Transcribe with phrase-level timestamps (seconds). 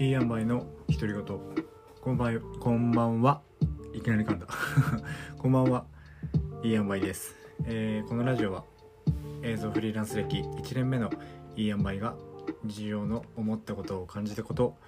[0.00, 1.22] いい塩梅の独り言。
[2.00, 3.42] こんばんこんばんは。
[3.92, 4.46] いきなり噛んだ。
[5.36, 5.84] こんばんは。
[6.62, 7.36] いい塩梅です、
[7.66, 8.64] えーこのラジオは
[9.42, 11.10] 映像フリーランス歴1年目の
[11.54, 12.16] いい塩梅が
[12.64, 14.78] 日常の思ったことを感じたこと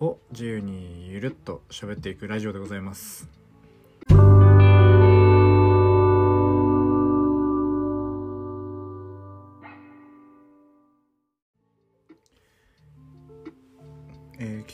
[0.00, 3.41] を自由にゆるっと喋っていくラジオでございます。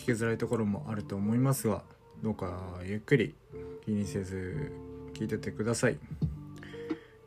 [0.09, 1.83] きづらいところもあると思いますが
[2.23, 3.35] どうかゆっくり
[3.85, 4.73] 気にせず
[5.12, 5.98] 聞いててください。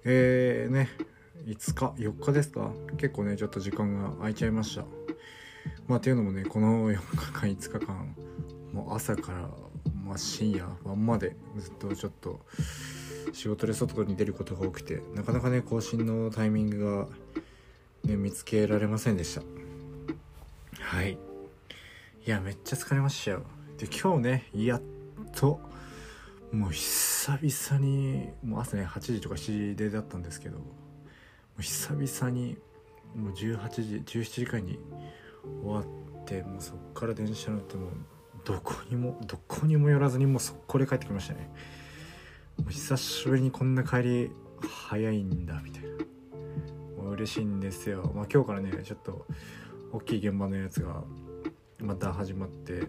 [0.03, 0.89] えー、ね
[1.45, 2.71] 5日4日ですか？
[2.97, 4.83] 結構ねちょっと時間が空いちゃいました。
[5.87, 8.15] まあっていうのもねこの4日間5日間
[8.73, 9.49] もう朝から、
[10.03, 12.39] まあ、深夜晩までずっとちょっと
[13.33, 17.07] 仕事で外に出ることが多くてなかなかね更新のタイミング
[18.03, 19.43] が、ね、見つけられませんでした。
[20.79, 21.30] はい。
[22.23, 23.43] いやめっちゃ疲れましたよ。
[23.79, 24.81] で今日ねやっ
[25.35, 25.59] と
[26.51, 30.65] もう久々にもう朝ね8時とか7時でだったんですけども
[31.57, 32.57] う久々に
[33.15, 34.77] もう18時17時間に
[35.63, 37.89] 終わってもうそっから電車乗ってもう
[38.45, 41.49] どこにもどこにも寄らずにもう速攻で帰ってきましたね。
[42.57, 44.31] もう久しぶりにこんな帰り
[44.87, 45.89] 早いんだみたいな。
[47.01, 48.11] もう嬉しいんですよ。
[48.13, 49.25] まあ今日からねちょっと
[49.91, 51.03] 大きい現場のやつが
[51.81, 52.87] また始まって。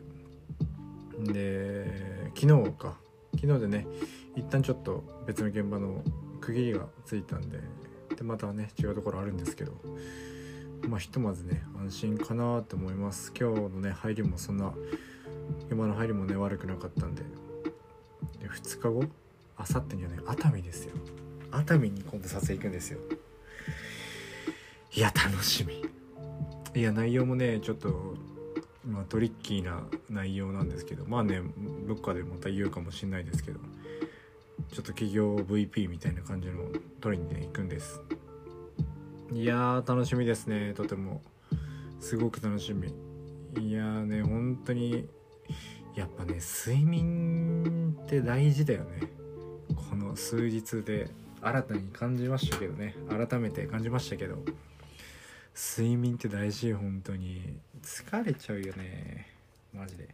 [1.19, 2.97] で昨日か。
[3.35, 3.87] 昨日でね
[4.37, 6.03] 一旦ちょっと別の現場の
[6.41, 7.61] 区切りがついたんで
[8.15, 9.73] でまたね違うところあるんですけど
[10.87, 13.33] まあひとまずね安心かなって思います。
[13.39, 14.73] 今日のね入りもそんな
[15.69, 17.23] 現場の入りもね悪くなかったんで。
[18.41, 19.05] で2日後
[19.57, 20.93] あさってにはね熱海ですよ。
[21.51, 22.99] 熱海に今度撮影行くんですよ。
[24.95, 25.85] いや楽しみ。
[26.75, 28.15] いや内容もねちょっと
[28.87, 31.41] まあトリッキーな内容なんですけどまあね
[31.87, 33.61] どっかでまた言うかもしれないですけど
[34.73, 36.65] ちょっと企業 VP みたいな感じの
[37.01, 38.01] 取りにね行くんです。
[39.33, 40.75] いやー楽しみですね。
[40.75, 41.23] とても。
[42.01, 42.89] すごく楽しみ。
[43.61, 45.09] いやーね本当に
[45.95, 49.09] やっぱね睡眠って大事だよね。
[49.91, 51.11] この数日で
[51.41, 52.97] 新たに感じましたけどね。
[53.09, 54.37] 改めて感じましたけど。
[55.55, 57.59] 睡眠って大事本当に。
[57.83, 59.29] 疲れちゃうよね。
[59.75, 60.09] マジで。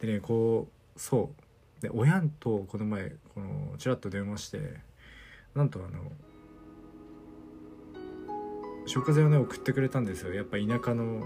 [0.00, 1.82] でねこうそう。
[1.82, 4.60] で親とこの前このちらっと電話して
[5.54, 6.12] なんとあの
[8.86, 10.32] 食材をね送ってくれたんですよ。
[10.32, 11.22] やっぱ田舎の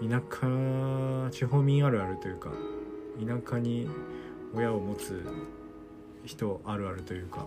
[0.00, 2.50] 田舎地方民あるあるというか
[3.24, 3.88] 田舎に
[4.54, 5.24] 親を持つ
[6.24, 7.46] 人あるあるというか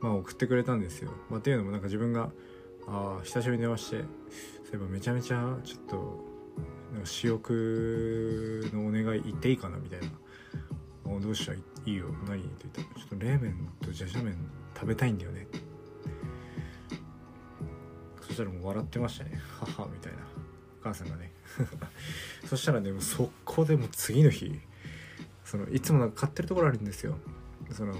[0.00, 2.30] まあ送ってくれたんですよ、まあ、っていうのもなんか自分が
[2.86, 4.04] ああ久しぶりに電話してそうい
[4.74, 5.96] えばめちゃめちゃちょっと
[6.92, 10.06] なんか私欲のお願い言っていいかなみたいな
[11.16, 11.52] 「あどうした？
[11.52, 12.06] いいよ。
[12.26, 14.36] 何?」って言ったら「ちょっと冷麺とじゃじゃ麺
[14.74, 15.46] 食べたいんだよね」
[18.22, 20.18] そしたらもう笑ってましたね「母」みたいな。
[20.80, 21.30] お母さんがね。
[22.46, 24.58] そしたらねもう速攻でもう次の日
[25.44, 27.18] そのいつもなんか買ってるところあるんですよ。
[27.70, 27.94] その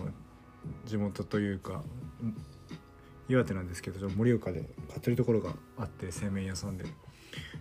[0.87, 1.83] 地元というか
[3.31, 6.85] 岩手なんですけど盛岡で買ってるところがあって製麺屋さんで。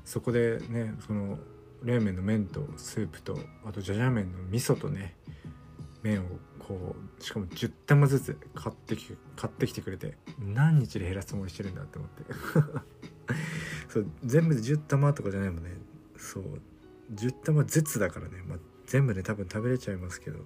[0.03, 1.37] そこでねその
[1.83, 5.15] 冷麺の麺とスープとあとじゃじゃ麺の味噌とね
[6.01, 6.25] 麺を
[6.59, 12.23] こうしかも10玉ずつ買ってき買ってきてくれて何日で減らすつもりしてるんだって思って。
[13.89, 15.77] そう全部で10玉とかじゃないもんね。
[16.17, 16.61] そう
[17.13, 20.39] 10玉ずつだからね、まあ、全部で多分食べれちゃいますけど。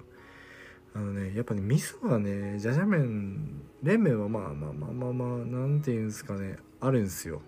[0.95, 7.41] あのねやっぱね味噌はねじゃじゃ麺冷麺はまあまあまあまあまあなんていうんですかねあるんすよ。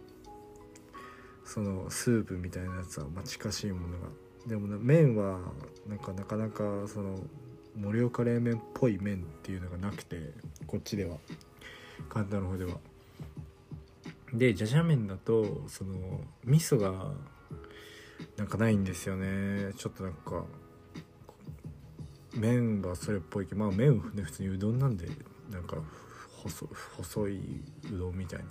[1.43, 4.07] そのスープみたいなやつは、まあ、近しいものが。
[4.47, 5.39] でもね麺は
[5.87, 7.19] なんかなかなかその
[7.75, 10.33] 盛岡冷麺っぽい麺っていうのがなくて
[10.65, 11.17] こっちでは。
[12.09, 12.79] 関東の方では。
[14.33, 17.11] でじゃじゃ麺だとその味噌が
[18.37, 19.71] なんかないんですよね。
[19.77, 20.45] ちょっとなんか
[22.35, 25.07] 麺はそれっぽいけどまあ麺ね普通にうどんなんで
[25.51, 25.77] なんか
[26.43, 26.67] 細
[26.97, 27.39] 細い
[27.93, 28.45] うどんみたいな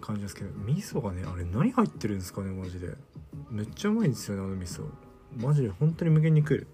[0.00, 2.94] 感じですけど味噌がねあれ何入ってるんですかねマジで。
[3.50, 4.84] めっちゃうまいんですよねあの味噌。
[5.36, 6.66] マジで本当に無限に食える。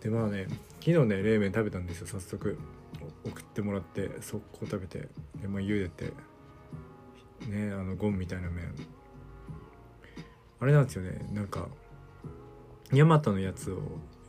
[0.00, 0.46] でまあね
[0.80, 2.58] 昨日ね冷麺食べたんですよ早速。
[3.24, 5.08] 送ってもらって速攻食べて。
[5.40, 6.12] でまあ茹でて。
[7.48, 8.74] ねあのゴンみたいな麺。
[10.60, 11.68] あれなんですよねなんか
[12.92, 13.82] ヤマトのやつを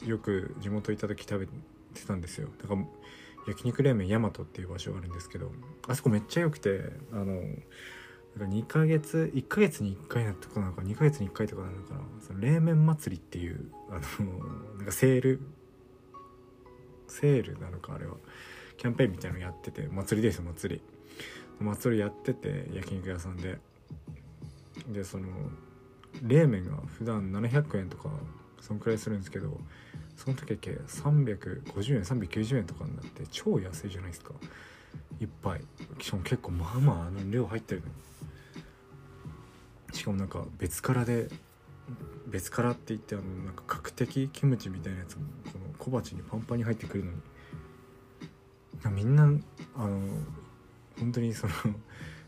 [0.06, 2.50] よく地元行った時食べてたんですよ。
[2.62, 2.86] だから
[3.48, 5.52] 焼肉冷麺ヤマトっていう場所があるんですけど
[5.88, 7.42] あそこめっちゃ良くてあの
[8.38, 12.02] か2ヶ月1ヶ月に1回なとかなのか2ヶ月に1回とかなのかな。
[12.26, 14.00] その冷麺祭りっていうあの
[14.78, 15.42] なんかセール
[17.08, 18.16] セールなのかあれは。
[18.78, 20.82] キャンペーンみたいなのやってて祭りです祭り。
[21.60, 23.60] 祭りやってて焼肉屋さんで。
[24.88, 25.28] でその
[26.24, 28.10] 冷麺が普段700円とか
[28.62, 29.60] そんくらいするんですけど
[30.16, 34.34] その時だけ350円390円とかになって超安いじゃないですか。
[35.20, 35.62] 一杯
[36.00, 37.82] しかも結構まあまああの量入ってる
[39.90, 41.28] のしかもなんか別辛で
[42.28, 47.18] 別辛って言ってあのなんか角的キムチみたいなやつもこの小鉢にパンパンに入ってくるのに。
[48.96, 49.28] みんなあ
[49.88, 50.08] の
[50.98, 51.54] 本当にその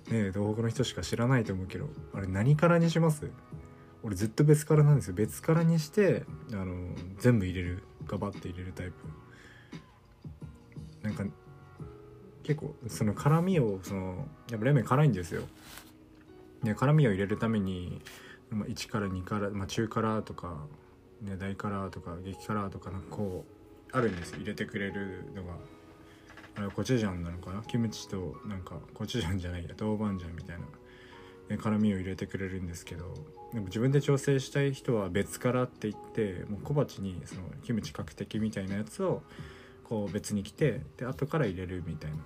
[0.10, 3.32] ね東北の人しか知らないと思うけどあれ何辛にします？
[4.04, 5.14] 俺ずっと別辛なんですよ。
[5.14, 8.94] 別辛にしてあの全部入れるガバッて入れるタイプ。
[11.04, 11.26] なんか
[12.44, 15.44] 結構その辛みをそのやっぱ冷麺辛いんですよ。
[16.64, 18.02] で辛みを入れるために、
[18.50, 20.66] まあ、1から2から、まあ、中辛とか、
[21.22, 23.46] ね、大辛とか激辛とかなんかこ
[23.94, 25.54] うあるんです入れてくれるのが。
[26.54, 27.62] あれコチュジャンなのかな？
[27.62, 30.66] キムチとなんかコチュジャンじゃないや豆板醤みたいな、
[31.58, 33.14] 辛みを入れてくれるんですけど
[33.54, 39.24] でも自分で調整したい人は別辛って言ってもう小鉢にそのキムチ角的みたいなやつを
[39.84, 42.18] こう別に来てで後から入れるみたいな。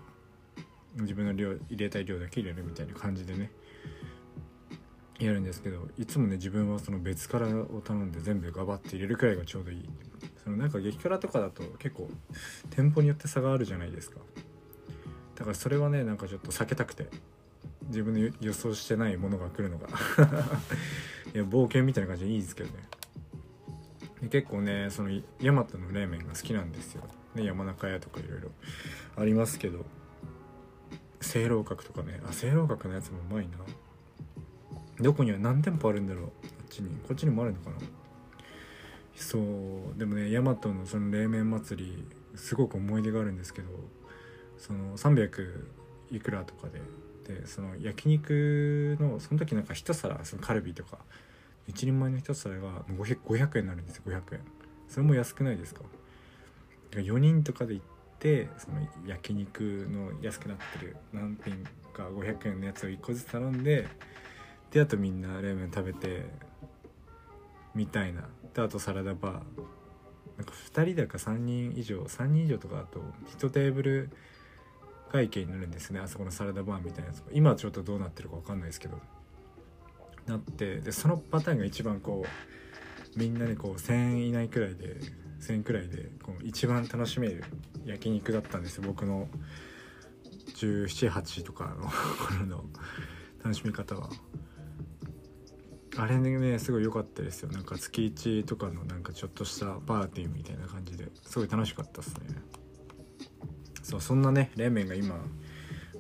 [0.98, 3.52] 自分の量入れたい量だけ入れるみたいな感じでね
[5.20, 9.90] やるんですけどいつもね自分はその別辛を頼んで全部ガバッて入れるくらいがちょうどいい。
[10.44, 12.10] そのなんか激辛とかだと結構
[12.70, 14.20] 店舗によって差があるじゃないですか。
[15.36, 17.08] だからそれはねなんかちょっと避けたくて。
[17.88, 19.88] 自分の予想してないものが来るのが
[21.34, 22.88] いや冒険みたいな感じでいいですけどね。
[24.22, 25.10] で結構ねその
[25.40, 27.04] ヤマトの冷麺が好きなんですよ、
[27.36, 28.52] ね、山中屋とかいろいろ
[29.16, 29.86] ありますけど。
[31.26, 32.22] 清楼閣とかね。
[32.24, 33.58] あ清楼閣のやつもうまいな。
[35.02, 36.26] どこには何店舗あるんだろう。
[36.26, 36.32] あっ
[36.70, 36.90] ちに。
[37.08, 37.78] こっちにもあるのかな。
[39.16, 39.98] そう。
[39.98, 43.70] でもねヤマトのその冷麺祭りすごく思い出があるんですけど
[44.58, 45.68] その300
[46.12, 46.82] いくらとかで
[47.28, 51.00] でその焼肉のその時なんか一皿そのカルビとか
[51.68, 54.42] 一人前の一皿が 500, 円になるんですよ500円。
[54.88, 55.82] それも安くないですか
[56.92, 57.86] ？4人とかで行っ
[58.20, 61.64] てその焼肉の安くなってる何品
[61.94, 63.88] か500円のやつを1個ずつ頼んで
[64.72, 66.26] であとみんな冷麺食べて
[67.74, 68.30] みたいな。
[68.54, 69.42] であとサラダバー。
[70.38, 73.02] なんか2人だか3人以上3人以上とかだと
[73.38, 74.10] 1テーブル
[75.12, 79.00] 会計になるんですねあそこのサラダバーみたいなやつ今ちょっとどうなってるか分かんないですけど
[80.28, 84.98] なってでそのパターンが一番こうみんなでこう1,000円以内くらいで
[85.40, 87.44] 1,000円くらいでこう一番楽しめる
[87.86, 89.28] 焼肉だったんですよ僕の
[90.56, 91.90] 178とかの
[92.28, 92.64] 頃の
[93.44, 94.10] 楽しみ方は。
[95.98, 102.36] あれねすごい良かったですよなんか月1とかのなんかちょっとしたパーティーみたいな感じですごい楽しかったですね
[103.96, 105.16] そうそんなね冷麺が今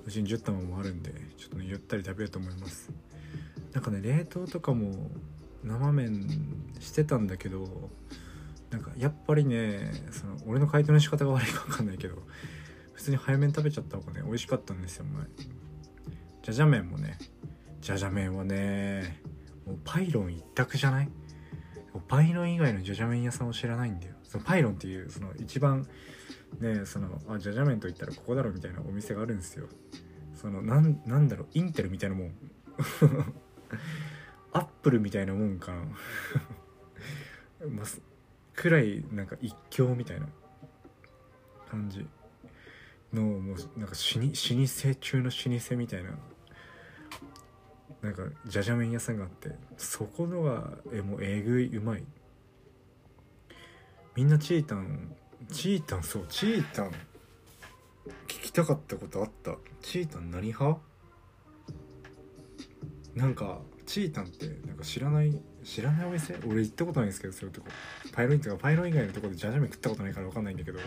[0.06, 2.92] うちに10玉もあるんでちょっとねゆったり食べようと思います。
[3.74, 5.10] なんかね冷凍とかも
[5.64, 6.28] 生麺
[6.80, 7.90] してたんだけど
[8.70, 12.16] なんかやっぱりねその俺の解凍の仕方が悪いか分かんないけど
[12.94, 15.26] 普通に早麺食べちゃった方がね美味しかったんですよ前。
[16.44, 17.18] じゃじゃ麺もね。
[17.82, 19.22] じゃじゃ麺はね
[19.66, 21.10] もうパイロン一択じゃない？
[22.10, 24.16] パイロン以外のジャジャ麺屋さんを知らないんだよ。
[24.24, 25.88] そのパイロンっていうその一番
[26.60, 29.68] ねそのあジャジャ麺といったらここだろみたいなお店があるんですよ。
[30.34, 32.34] そのなんなんだろうインテルみたいなもん。
[34.52, 35.84] アップルみたいなもんかな。
[37.68, 37.86] まあ、
[38.54, 40.28] くらいなんか一強みたいな。
[41.70, 42.08] 感じ。
[43.14, 46.12] のもうなんか老舗中の老舗みたいな。
[48.02, 49.52] なんかじゃじゃ麺屋さんがあって。
[49.78, 52.04] そこのがえもうえぐいうまい。
[54.16, 55.16] みんなチータン
[55.52, 56.92] チータンそうチータン。
[58.28, 59.56] 聞きたかったことあった？
[59.82, 60.80] チータン何派？
[63.16, 66.36] なんかチータンってなんか知らない知らないお店？
[66.48, 67.68] 俺行ったことないんですけどそういうとこ。
[68.12, 70.80] パイロインとかパイロン以外のとこでじゃじゃ麺食ったことないから分かんないんだけど。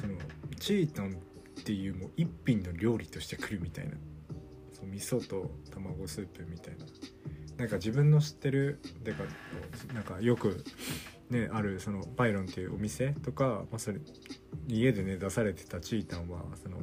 [0.00, 0.14] その
[0.58, 1.12] チータン
[1.60, 3.92] っていうもう一品の料理として来るみたいな。
[4.72, 6.86] そう味噌と卵スープみたいな。
[7.58, 9.22] なんか自分の知ってるでか
[9.94, 10.64] なんかよく
[11.32, 13.98] ねあるそのパイロンっていうお店とか、まあ、それ
[14.68, 16.78] 家でね出されてたチータンはその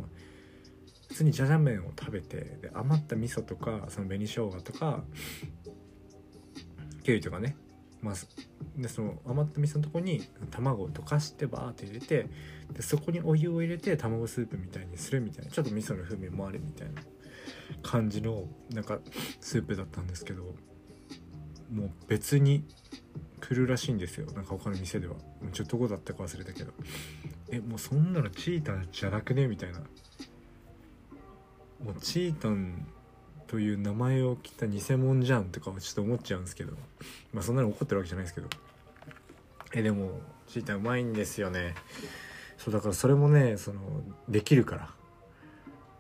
[1.08, 5.04] 普通にじゃじゃ麺を食べてで余った味噌とかその紅生姜とか
[7.04, 7.56] キュウリとかね
[8.02, 8.16] まあ、
[8.78, 12.28] でその余った味噌のとこに卵を溶かしてバーって入れて
[12.72, 17.02] でそこにお湯を入れて卵スープみたいにするみたいなちょっと味噌の風味もあるみたいな
[17.84, 19.00] 感じのなんか
[19.42, 20.44] スープだったんですけど
[21.74, 22.64] もう別に
[23.40, 24.26] 来るらしいんですよ。
[24.34, 25.16] なんか他の店では。
[25.54, 26.72] ちょっとどこだったか忘れたけど。
[27.50, 29.48] えもうそんなのチータンじゃなくね？
[29.48, 29.80] みたいな。
[31.84, 32.88] もうチータン
[33.48, 36.74] という名前を切った偽物じゃんとかはちょっと思っちゃうんですけど。
[37.34, 38.48] まあそんなの怒ってるわけじゃないですけど。
[39.74, 41.76] えでもチータンうまいんですよね。
[42.58, 43.82] そうだからそれもねその
[44.28, 44.90] できるから。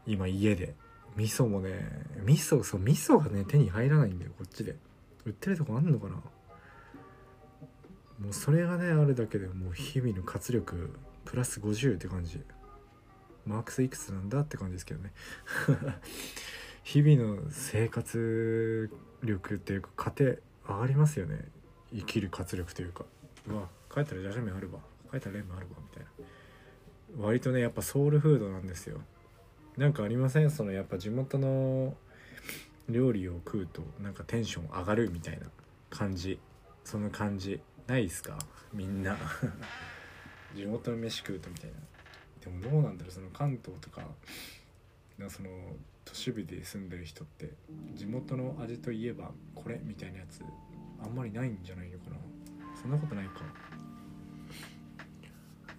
[0.05, 0.75] 今家で。
[1.15, 1.71] 味噌もね
[2.23, 4.75] 味噌そう味噌がね手に入らないんだよこっちで。
[5.25, 6.15] 売ってるとこあんのかな？
[8.19, 10.91] もうそれがねあるだけでもう日々の活力
[11.25, 12.41] プラス50って感じ。
[13.45, 15.13] マークスいくつなんだって感じですけどね。
[16.83, 18.89] 日々の生活
[19.23, 21.47] 力っていうか糧上がりますよね。
[21.91, 23.05] 生きる活力というか。
[23.47, 24.79] うわ帰ったらジャジャ麺あるわ。
[25.11, 27.23] 帰ったらレンあるわみたいな。
[27.25, 29.01] 割とねやっぱソウルフードなんですよ。
[29.77, 30.51] なんかありません？
[30.51, 31.95] そのやっぱ地元の
[32.89, 35.47] 料理を食うとなんかテンション上がるみたいな
[35.89, 36.39] 感じ。
[36.83, 37.61] その感じ。
[37.89, 38.37] ないですか？
[38.73, 39.17] みんな。
[40.55, 41.77] 地元の飯食うとみたいな。
[42.41, 44.01] でもどうなんだろうその関東とか
[45.17, 45.49] なその
[46.05, 47.51] 都市部で住んでる人って
[47.95, 50.41] 地元の味といえばこれみたいなやつ
[51.03, 52.17] あんまりないんじゃないのかな？
[52.81, 53.41] そんなことないか。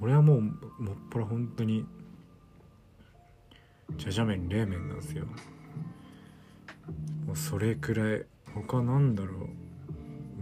[0.00, 0.52] 俺はもうも
[0.92, 1.86] っぱら本当に
[3.96, 5.26] じゃじゃ麺冷麺なんですよ。
[7.26, 8.24] もうそれくらい
[8.54, 9.48] 他なんだろう。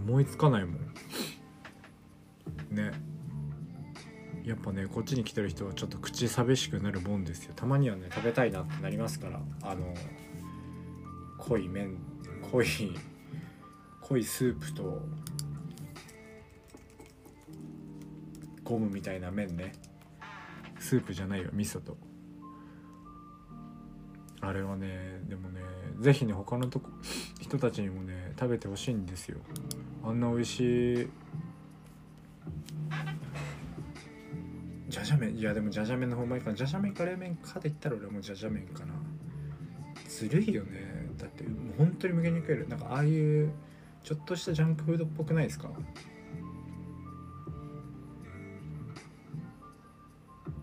[0.08, 0.94] 思いつかないもん。
[2.70, 2.92] ね。
[4.44, 7.52] やっぱねこっちに来てる人はちょっと口寂しくなるもんですよ。
[7.54, 9.40] たまにはね食べたいなってなりますから。
[9.62, 9.94] あの
[11.38, 11.96] 濃い麺
[12.50, 12.66] 濃い
[14.00, 15.02] 濃いスープと
[18.64, 19.72] ゴムみたいな麺ね。
[20.78, 21.96] スープじゃないよ味噌と。
[24.40, 25.60] あれはねでもね
[26.00, 26.88] 是非ね他のとこ
[27.40, 29.38] 人たちにもね食べてほしいんですよ。
[30.04, 31.08] あんな美味しい
[34.99, 35.37] じゃじゃ麺？
[35.37, 36.57] いやでもじゃじゃ麺の方がいいかな。
[36.57, 38.95] じゃじゃ麺か冷麺かで言ったら俺もじゃじゃ麺かな。
[40.09, 41.09] ずるいよね。
[41.17, 42.69] だってもう本当に無限に食える。
[42.69, 43.52] なんかああいう
[44.02, 45.71] ちょっとしたジャンクフードっぽくないですか？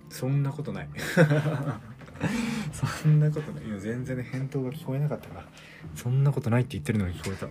[0.09, 0.89] そんなことない。
[2.71, 3.67] そんなことない。
[3.67, 5.45] いや全然ね返答が聞こえなかったから。
[5.95, 7.47] そんなことないって言ってるのが聞こえた。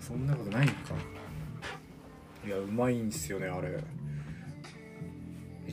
[0.00, 0.94] そんなことないか。
[2.44, 3.82] いやうまいんですよねあれ。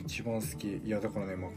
[0.06, 0.76] 一番好き。
[0.76, 1.50] いやだからね、まあ、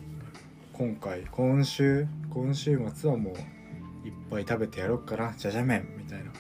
[0.72, 6.32] 今回今週今週末はもういっぱい食べてやろっかなじゃじゃ麺みたいな。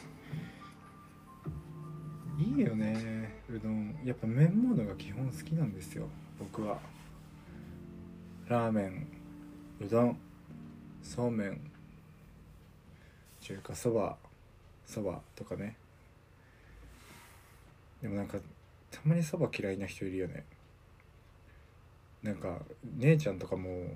[2.39, 3.95] いいよねうどん。
[4.05, 6.07] やっぱ麺物が基本好きなんですよ
[6.39, 6.79] 僕は。
[8.47, 9.07] ラーメン
[9.81, 10.17] うどん
[11.03, 11.59] そうめん
[13.41, 14.15] 中華そば
[14.85, 15.75] そばとかね。
[18.01, 18.37] でもなんか
[18.91, 20.45] たまにそば嫌いな人いるよね。
[22.23, 22.59] なんか
[22.97, 23.87] 姉ちゃんとかも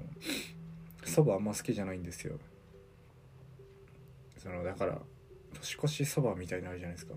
[1.04, 2.40] そばあんま好きじゃないんですよ。
[4.38, 5.00] そのだから
[5.54, 7.16] 年越しそばみたいなのあるじゃないですか。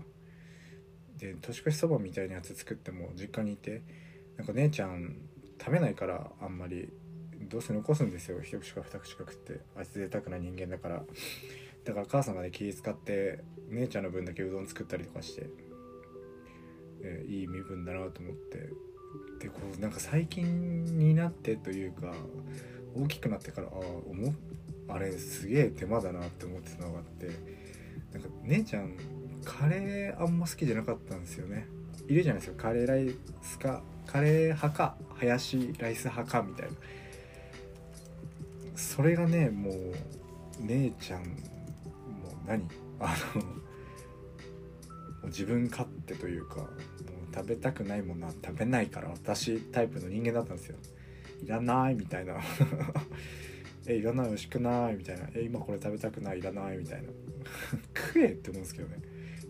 [1.17, 3.81] で年越しそばみたいなやつ作っても実家にいて
[4.37, 5.15] なんか姉ちゃん
[5.59, 6.89] 食べないからあんまり
[7.49, 8.41] どうせ残すんですよ。
[8.41, 11.03] 一口か二口か食ってあいつ贅沢な人間だから。
[11.85, 15.47] だから母さんがね気使って姉ちゃんの分だけうどん作ったりとかして、
[17.01, 18.69] えいい身分だなと思って
[19.39, 22.13] でこうなんか最近になってというか
[22.95, 23.75] 大きくなってからああ
[24.09, 24.33] 思っ
[24.87, 27.27] あれすげえ手間だなって思ってたのがあって
[28.13, 28.95] なんか姉ちゃん
[29.43, 31.67] カレーあんま好きじゃなかったんですよね。
[32.07, 32.63] いるじゃないですか。
[32.69, 36.71] カレーライスかカレー派かハヤシライス派かみたいな。
[38.75, 39.73] それがねもう
[40.61, 42.67] 姉ちゃんもう何？
[42.99, 43.43] あの
[45.27, 50.77] 自分勝手というかもう食べたくないものは食べないから私タイプの人間だったんですよ。
[51.43, 52.35] いらないみたいな。
[53.87, 55.27] えいらない美味しくないみたいな。
[55.35, 57.09] え今これ食べたくないいらないみたいな。
[57.93, 58.97] 食えって思うんですけどね。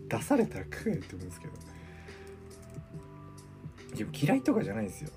[0.08, 1.52] 出されたら食えって思うんですけど。
[3.96, 5.10] いや嫌いとかじゃないんですよ。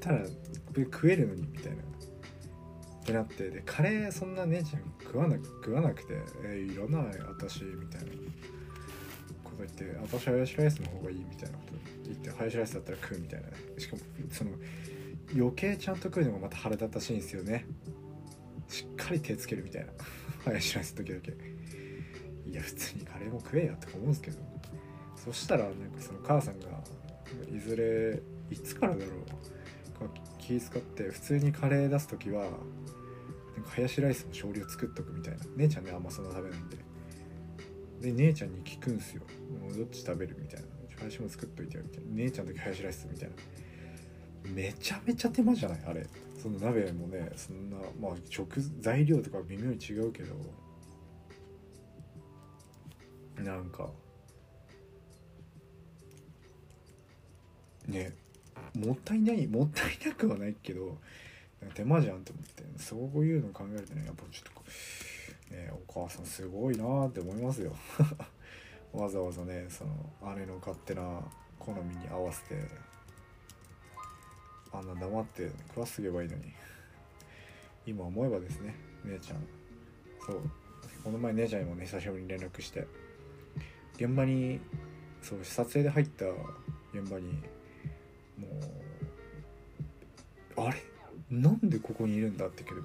[0.00, 0.24] ただ
[0.76, 1.82] 食えるのにみたいな。
[3.02, 6.14] ってなってでカレーそんな姉ちゃん食わな食わなくて
[6.46, 8.21] 「えいらない私」みたいな。
[9.66, 11.72] こと言って「私ハヤシライスの方がいい」みたいなこと
[12.04, 13.48] 言ってハヤシライスだったら食うみたいな。
[13.78, 14.50] しかもその
[15.34, 17.64] 余計ちゃんと食うのがまた腹立たしいんですよね。
[18.68, 19.92] しっかり手つけるみたいな。
[20.44, 21.32] ハヤシライスの時だけ。
[22.50, 24.38] いや普通にカレーも食えやとか思うんですけど。
[25.16, 26.66] そしたらなんかその母さんが
[27.48, 29.14] いずれいつからだろう
[29.96, 30.08] こう
[30.40, 32.50] 気使って普通にカレー出す時はなん
[33.64, 35.44] かハヤシライスも少量作っとくみたいな。
[35.56, 36.76] 姉ちゃんねあんまそんな食べなんで。
[38.02, 39.22] で姉ちゃんに聞くんすよ。
[39.62, 40.66] もうどっち食べるみたいな。
[40.98, 42.10] ハヤシも作っといてよみたいな。
[42.14, 43.34] 姉ちゃんだけハヤシライスみたいな。
[44.52, 45.78] めちゃめちゃ手間じゃない？
[45.86, 46.06] あれ。
[46.42, 50.34] その鍋もねそんなまあ食材料とか微妙に違うけど。
[53.42, 53.88] なんか。
[57.86, 58.12] ね。
[58.74, 60.98] もったいないもったいなくはないけど。
[61.74, 62.64] 手間じゃんと思って。
[62.76, 64.62] そういうの考えるとねやっぱちょっと
[65.52, 67.72] ねお母さんすごいなって思いますよ。
[68.92, 71.20] わざわざねその姉の勝手な
[71.58, 72.56] 好みに合わせて
[74.72, 76.52] あんな黙って食わすげばいいのに。
[77.84, 79.46] 今思えばですね姉ちゃん。
[80.24, 80.40] そう。
[81.04, 82.86] この前姉ちゃんにもね久しぶりに連絡して。
[83.96, 84.60] 現場に
[85.20, 86.26] そう撮影で入った
[86.94, 87.32] 現場に
[88.38, 88.48] も
[90.56, 90.82] うあれ？
[91.30, 92.82] なんでここにいるんだってけど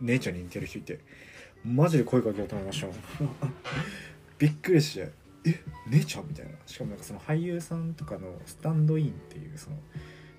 [0.00, 1.00] 姉ちゃんに似てる人いて。
[1.64, 2.88] マジで声かけようと思いました
[4.38, 5.10] びっくりして
[5.46, 6.28] え姉ちゃん？
[6.28, 6.52] みたいな。
[6.66, 9.76] しかもなんかその俳優さんとかのスタンドインっていうその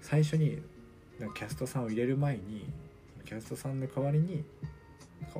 [0.01, 0.62] 最初に
[1.20, 2.65] なんかキャストさんを入れる前に
[3.25, 4.44] キャストさんの代わりに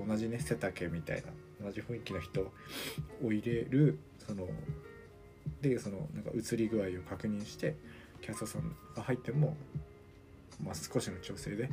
[0.08, 2.42] 同じね背丈みたいな同じ雰囲気の人
[3.24, 4.48] を入れるその
[5.62, 7.75] でそのなんか映り具合を確認して
[8.22, 9.56] キャストさんが入っても、
[10.63, 11.70] まあ、少しの調整で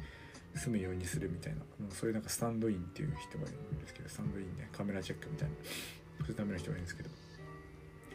[0.54, 1.62] 済むようにするみたいな。
[1.90, 5.54] そういうなんかスタンドインっていう人がいるんですけどスタンドインでカメラチェックみたいな。
[6.20, 7.10] そういうための人がいるんですけど。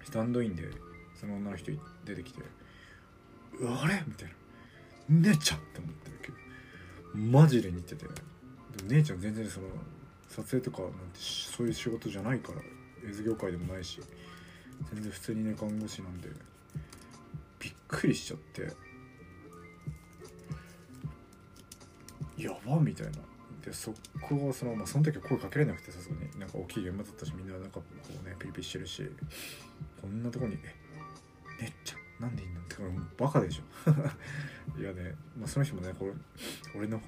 [0.04, 0.64] スタンドインで
[1.20, 1.72] その女の人
[2.06, 2.42] 出てきて
[3.62, 4.36] 「あれ?」みたいな
[5.32, 6.38] 「姉ちゃん!」って思ってるけど。
[7.18, 8.06] マジで似てて。
[8.06, 8.12] で
[8.84, 9.68] も姉ちゃん全然その
[10.30, 12.62] 撮影とかなんてそういう仕事じゃないから
[13.10, 14.00] 映像業界でもないし
[14.94, 16.30] 全然普通にね看護師なんで
[17.60, 18.72] びっくりしちゃって。
[22.38, 23.14] やばみたいな。
[23.66, 26.40] でそこをそのまあその時は声かけれなくてさすがに。
[26.40, 27.84] なんか大きい現場だったしみんななんかこ
[28.24, 29.04] うねピリピリしてるし。
[30.02, 30.58] こんなとこに
[31.60, 32.76] 「えねっちゃんなんでいんの?」って
[33.18, 34.80] バカでしょ。
[34.80, 36.14] いやね、まあ、その人もねこれ
[36.76, 37.02] 俺の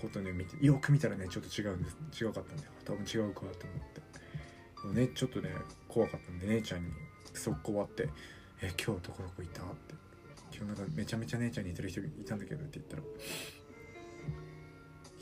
[0.00, 1.96] ことね見てよく見たらねちょっと違うんです。
[2.24, 5.00] 違うかったんで多分違うかと思って。
[5.00, 5.50] ねちょっとね
[5.88, 6.92] 怖かったんで姉ちゃんに。
[7.32, 8.08] 速攻終わって
[8.62, 9.94] 「え今日どこどこいた?」って
[10.56, 13.02] 「今日なんかめちゃめちゃ姉ちゃんに似てる人いたんだけど」って言ったら「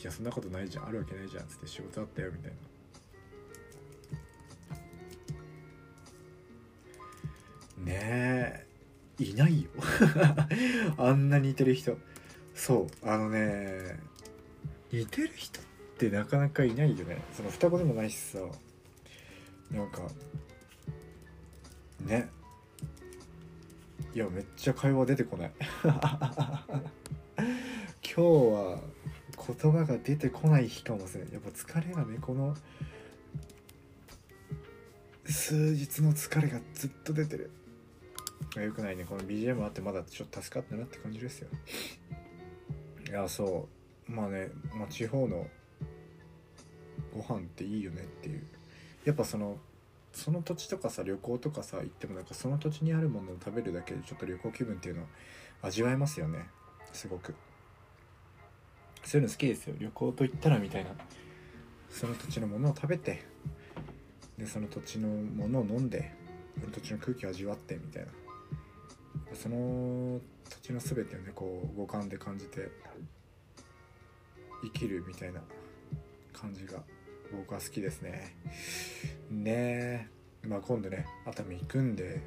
[0.03, 2.57] いやそんなことないじゃんあるわけないじゃん」っつって「仕事あったよ」みたいな。
[7.85, 8.67] ね
[9.19, 9.71] えいないよ。
[10.99, 11.97] あんな似てる人。
[12.55, 13.99] そうあのね
[14.93, 15.65] 似てる人っ
[15.99, 17.23] てなかなかいないよね。
[17.37, 18.39] その双子でもないしさ。
[19.71, 20.03] なんか
[22.01, 22.29] ね。
[24.15, 25.53] いやめっちゃ会話出てこない。
[25.85, 25.93] 今
[28.03, 28.81] 日は
[29.47, 32.55] 言葉が出てこない日かもしれないやっぱ疲れがねこの
[35.25, 37.51] 数日の疲れがずっと出てる。
[38.57, 39.05] よくないね。
[39.05, 41.49] この BGM あってまだちょっと助かったなって感じですよ。
[43.09, 43.69] いやそ
[44.09, 44.13] う。
[44.13, 45.47] まあね、まあ、地方の
[47.15, 48.43] ご飯っていいよねっていう。
[49.05, 49.59] やっぱその
[50.13, 55.07] その土地とかさ旅行とかさ行ってもなんかその土地にあるものを食べるだけでちょっと旅行気分っていうのを
[55.63, 56.49] 味わえますよね。
[56.93, 57.35] すごく。
[59.05, 59.75] そういうの好きですよ。
[59.79, 60.91] 旅行と言ったらみたいな。
[61.91, 63.23] その土地のものを食べて
[64.39, 66.15] でその土地のものを飲んで
[66.59, 68.09] その土地の空気を味わってみたいな。
[69.35, 72.71] その土地の全てをねこう五感で感じて
[74.63, 75.43] 生きるみたいな。
[76.43, 76.83] 感じが
[77.31, 78.35] 僕は好きですね。
[79.31, 80.09] ね
[80.45, 80.49] え。
[80.49, 82.21] まあ今度ね熱海行くんで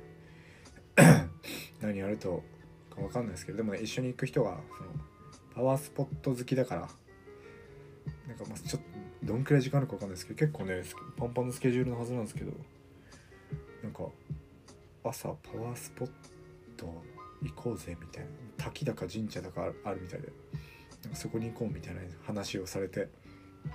[1.81, 2.41] 何やると
[2.89, 4.89] か分かんないですけどでもね一緒に行く人がその
[5.55, 6.81] パワースポット好きだから。
[8.27, 8.87] なんかまあちょっと
[9.23, 10.83] どんくらい時間あるか分かんないですけど結構ね
[11.17, 12.51] パンパンのスケジュールのはずなんですけど
[13.81, 14.03] なんか
[15.03, 16.09] 朝パワースポッ
[16.77, 16.85] ト
[17.41, 18.29] 行こうぜみたいな。
[18.57, 20.31] 滝だか神社だかあるみたいで。
[21.03, 23.09] なんかそこに行こうみたいな話をされて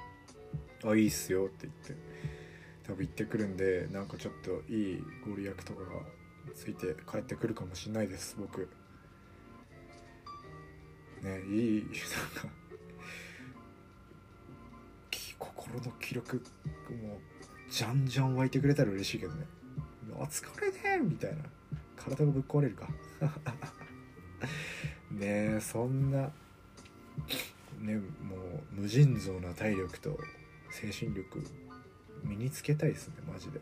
[0.84, 2.10] 「あいいっすよ」って言って。
[2.90, 5.90] 多分行ってくるんでなんかちょっといいご利益とかが
[6.56, 8.68] ついて帰ってくるかもしんないです僕。
[11.22, 11.90] ねいいなん
[12.42, 12.60] か
[15.38, 16.36] 心の記録
[16.90, 19.46] もうじゃんじゃん湧いてくれたら嬉しいけどね。
[20.18, 21.44] お疲れねみたいな。
[21.96, 22.88] 体がぶっ壊れるか。
[25.12, 26.32] ねえそんな
[27.78, 28.36] ねも
[28.76, 30.18] う無尽蔵な体力と
[30.70, 31.44] 精神力
[32.24, 33.60] 身につけたいですねマジで。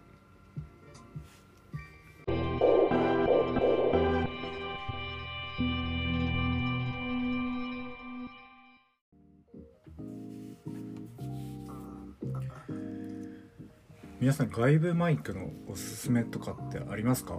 [14.20, 17.38] 皆さん外部マイクのおすすめとかってありますか？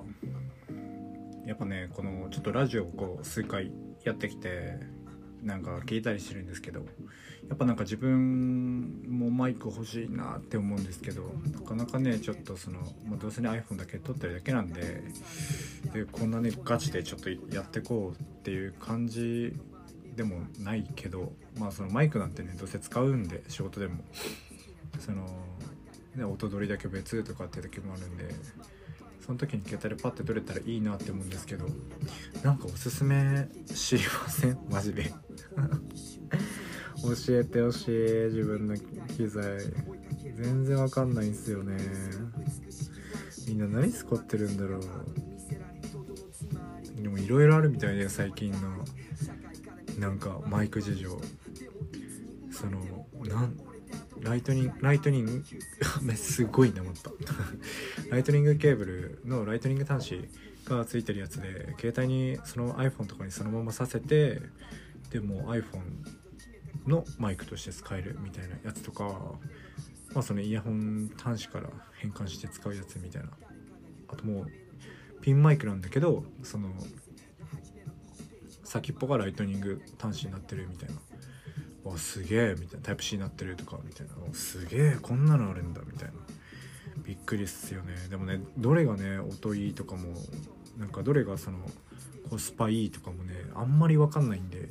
[1.46, 3.74] やっぱねこのちょっとラジオをこう数回
[4.06, 4.80] やってきて
[5.44, 6.80] なんか聞いたりしてるんですけど
[7.50, 15.04] やっぱなんか自分もマイク欲しいなって思うんですけどなかなかねちょっとその、まあ、どうせね iPhone だけ撮ってるだけなんで
[15.94, 19.54] でこんなねガチでちょっとやってこうっていう感じ
[20.16, 23.96] でもないけどまあそのマイクなんてねどうせ使うんで仕事でも。
[24.98, 25.24] その、
[26.16, 28.26] ね、音取りだけ別とかって時もあるんで
[29.26, 31.68] その時に携帯でパッて撮れたらいいなって思うんですけど
[32.44, 34.58] なんかおすすめ知りません？
[34.70, 35.14] マジで。
[37.02, 37.92] 教えてほしい
[38.34, 39.60] 自分の機材。
[40.36, 41.78] 全然わかんないんすよね。
[43.48, 44.82] みんな何使ってるんだろう。
[47.02, 48.60] でもいろいろあるみたいで最近の。
[49.98, 51.22] なんかマイク事情。
[52.52, 53.56] そのなん
[54.30, 55.44] ライトニングライトニング？
[56.16, 57.12] すごいな思った。
[58.12, 60.06] ライトニングケーブルのライトニング端
[60.66, 64.40] 子がついてるやつで携帯にその iPhone とかにそのままさせて
[65.10, 65.82] でも iPhone
[66.86, 69.04] のマイクとして使えるみたいなやつとか
[70.14, 73.32] まあそのイヤホン端子から変換して使うやつみたいな。
[74.10, 74.52] あともう
[75.22, 76.72] ピンマイクなんだけどその
[78.64, 80.96] 先っぽがライトニング端子になってるみたいな。
[81.84, 86.14] わすげえみたいなタイプ C になってるとかみたいなすげえこんなのあるんだみたいな。
[87.06, 87.96] びっくりっすよね。
[88.10, 90.14] でもねどれがね音いいとかも
[90.78, 91.58] なんかどれがその
[92.30, 94.70] コスパいいとかもねあんまり分かんないんで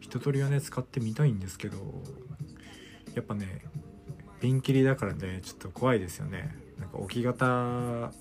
[0.00, 1.78] 一通りはね使ってみたいんですけど
[3.14, 3.62] やっぱね
[4.40, 6.54] ピンキリだからねちょっと怖いですよね。
[6.78, 8.12] なんか置き型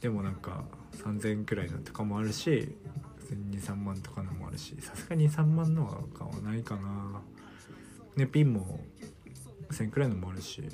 [0.00, 0.64] でもなんか
[1.02, 2.76] 3000円くらいのとかもあるし
[3.30, 7.15] 23万とかのもあるしさすがに3万のは買わないかな。
[8.16, 8.80] ねピンも
[9.70, 10.68] 1000くらいのもあるしね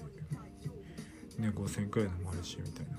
[1.51, 2.99] 5000くらいのもあるしみたいな。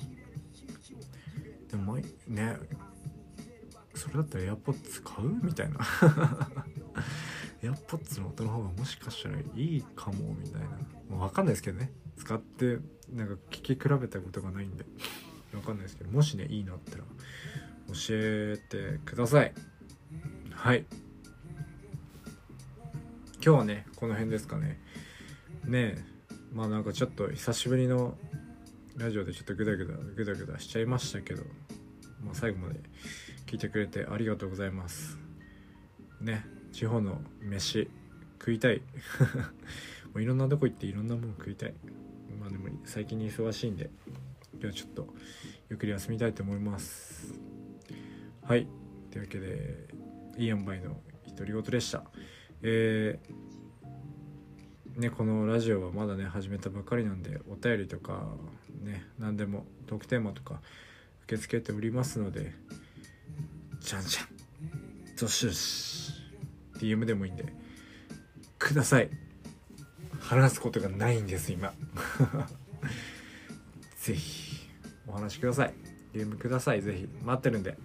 [1.71, 2.57] でもね
[3.95, 5.79] それだったら AirPods 買うみたいな。
[7.63, 10.67] AirPods の音の方がもしかしたらいいかもみたいな。
[11.09, 11.91] もう分かんないですけどね。
[12.17, 12.79] 使って
[13.11, 14.85] なんか聞き比べたことがないんで。
[15.53, 19.53] 分かんないですけどもしねいいのあったら教えてください。
[20.51, 20.85] はい。
[23.45, 24.79] 今日はねこの辺ですかね。
[25.65, 26.03] ねえ。
[26.53, 28.15] まあなんかちょっと久しぶりの
[28.95, 31.43] ラジオでちょっとグダグダグダグダしちゃいましたけど、
[32.23, 32.79] まあ、最後まで
[33.45, 35.17] 聞いてくれてありがとうございます。
[36.21, 36.45] ね。
[36.71, 37.89] 地方の飯
[38.39, 38.81] 食いたい。
[40.13, 41.73] もういろんなとこ行っていろんなもの食いたい。
[42.39, 43.89] まあでも最近に忙しいんで
[44.53, 45.13] 今日はちょっと
[45.69, 47.33] ゆっくり休みたいと思います。
[48.43, 48.69] はい。
[49.11, 49.89] というわけで
[50.37, 51.01] いい塩梅の
[51.35, 52.05] 独り言でした。
[52.65, 58.23] えー、ねこのラジオはまだね始めたばかりなんでお便りとか
[58.81, 60.61] ね何でもトークテーマとか
[61.25, 62.53] 受け付けておりますので
[63.81, 64.27] じゃんじゃん
[65.19, 66.13] どしどし
[66.79, 67.45] DM でもいいんで
[68.57, 69.09] ください。
[70.21, 71.73] 話すことがないんです今。
[73.99, 74.69] ぜひ
[75.05, 75.73] お話しください。
[76.13, 76.81] DM ください。
[76.81, 77.77] ぜひ待ってるんで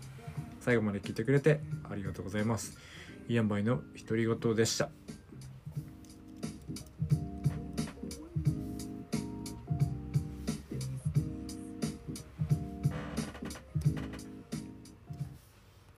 [0.61, 1.61] 最後まで聞いてくれて
[1.91, 2.79] ありがとうございます。
[3.29, 4.88] イヤンバイの独り言でした。